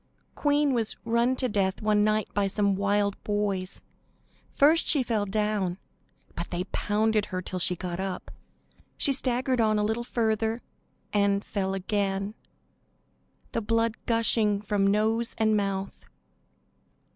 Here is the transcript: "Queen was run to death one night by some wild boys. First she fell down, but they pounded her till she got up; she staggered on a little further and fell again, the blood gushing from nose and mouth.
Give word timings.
"Queen 0.33 0.73
was 0.73 0.95
run 1.05 1.35
to 1.35 1.47
death 1.47 1.79
one 1.79 2.03
night 2.03 2.27
by 2.33 2.47
some 2.47 2.75
wild 2.75 3.23
boys. 3.23 3.83
First 4.55 4.87
she 4.87 5.03
fell 5.03 5.27
down, 5.27 5.77
but 6.33 6.49
they 6.49 6.63
pounded 6.71 7.27
her 7.27 7.39
till 7.39 7.59
she 7.59 7.75
got 7.75 7.99
up; 7.99 8.31
she 8.97 9.13
staggered 9.13 9.61
on 9.61 9.77
a 9.77 9.83
little 9.83 10.03
further 10.03 10.63
and 11.13 11.45
fell 11.45 11.75
again, 11.75 12.33
the 13.51 13.61
blood 13.61 13.95
gushing 14.07 14.59
from 14.59 14.87
nose 14.87 15.35
and 15.37 15.55
mouth. 15.55 16.03